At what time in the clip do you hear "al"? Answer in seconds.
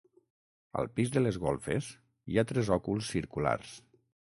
0.81-0.89